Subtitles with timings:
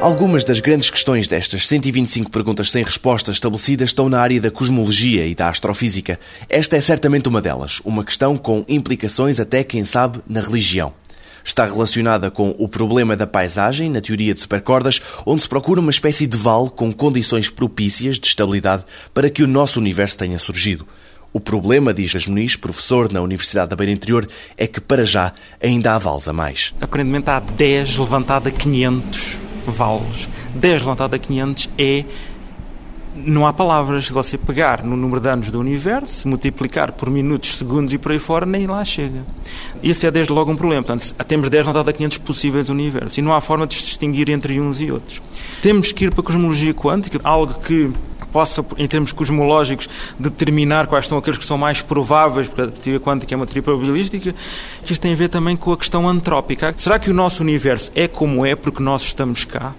[0.00, 5.26] Algumas das grandes questões destas 125 perguntas sem respostas estabelecidas estão na área da cosmologia
[5.26, 6.18] e da astrofísica.
[6.48, 10.99] Esta é certamente uma delas, uma questão com implicações até, quem sabe, na religião.
[11.44, 15.90] Está relacionada com o problema da paisagem, na teoria de supercordas, onde se procura uma
[15.90, 20.86] espécie de vale com condições propícias de estabilidade para que o nosso universo tenha surgido.
[21.32, 25.94] O problema, diz Muniz, professor na Universidade da Beira Interior, é que para já ainda
[25.94, 26.74] há vales a mais.
[26.80, 30.28] Aparentemente há 10 levantado a 500 vales.
[30.54, 32.04] 10 levantado a 500 é
[33.14, 34.06] não há palavras.
[34.06, 38.12] Se você pegar no número de anos do universo, multiplicar por minutos, segundos e por
[38.12, 39.24] aí fora, nem lá chega.
[39.82, 40.82] Isso é desde logo um problema.
[40.82, 44.30] Portanto, temos 10 levantado a 500 possíveis universos e não há forma de se distinguir
[44.30, 45.20] entre uns e outros.
[45.62, 47.90] Temos que ir para a cosmologia quântica, algo que
[48.30, 49.88] possa, em termos cosmológicos,
[50.18, 53.62] determinar quais são aqueles que são mais prováveis, porque a teoria quântica é uma teoria
[53.62, 54.34] probabilística,
[54.84, 56.72] que isto tem a ver também com a questão antrópica.
[56.76, 59.74] Será que o nosso universo é como é porque nós estamos cá?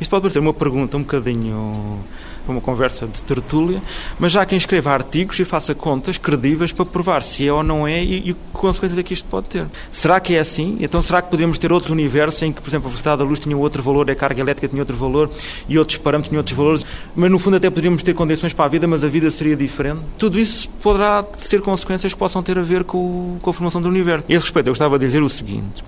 [0.00, 2.04] Isto pode parecer uma pergunta um bocadinho
[2.50, 3.80] uma conversa de tertúlia,
[4.18, 7.86] mas já quem escreva artigos e faça contas credíveis para provar se é ou não
[7.86, 9.66] é e, e que consequências é que isto pode ter.
[9.90, 10.76] Será que é assim?
[10.80, 13.38] Então será que podemos ter outros universos em que, por exemplo, a velocidade da luz
[13.38, 15.30] tinha outro valor, a carga elétrica tinha outro valor
[15.68, 18.68] e outros parâmetros tinham outros valores, mas no fundo até poderíamos ter condições para a
[18.68, 20.00] vida, mas a vida seria diferente?
[20.18, 23.88] Tudo isso poderá ser consequências que possam ter a ver com, com a formação do
[23.88, 24.24] universo.
[24.28, 25.84] A esse respeito, eu gostava de dizer o seguinte: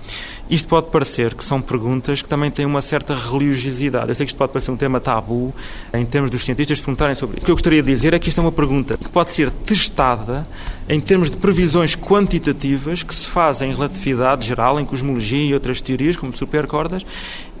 [0.49, 3.92] isto pode parecer que são perguntas que também têm uma certa religiosidade.
[3.99, 5.53] Eu sei que isto pode parecer um tema tabu
[5.93, 7.43] em termos dos cientistas perguntarem sobre isso.
[7.43, 9.49] O que eu gostaria de dizer é que isto é uma pergunta que pode ser
[9.51, 10.47] testada
[10.89, 15.81] em termos de previsões quantitativas que se fazem em relatividade geral, em cosmologia e outras
[15.81, 17.05] teorias, como supercordas,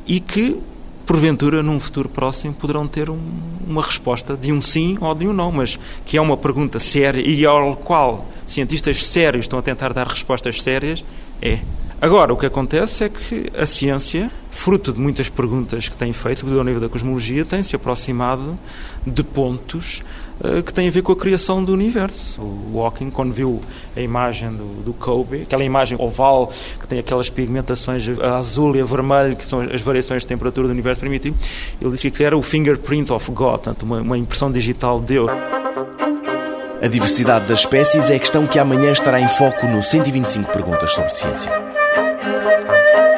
[0.05, 0.59] e que
[1.05, 3.19] porventura, num futuro próximo, poderão ter um,
[3.67, 7.21] uma resposta de um sim ou de um não, mas que é uma pergunta séria
[7.21, 11.03] e ao qual cientistas sérios estão a tentar dar respostas sérias,
[11.41, 11.59] é.
[12.03, 16.39] Agora, o que acontece é que a ciência, fruto de muitas perguntas que tem feito,
[16.39, 18.59] sobretudo ao nível da cosmologia, tem se aproximado
[19.07, 20.03] de pontos
[20.41, 22.41] uh, que têm a ver com a criação do universo.
[22.41, 23.61] O Hawking, quando viu
[23.95, 29.37] a imagem do, do Kobe, aquela imagem oval que tem aquelas pigmentações azul e vermelho,
[29.37, 31.37] que são as variações de temperatura do universo primitivo,
[31.81, 35.31] ele disse que era o fingerprint of God, portanto, uma, uma impressão digital de Deus.
[36.81, 40.93] A diversidade das espécies é a questão que amanhã estará em foco no 125 Perguntas
[40.93, 41.62] sobre Ciência.
[42.43, 43.12] Thank you.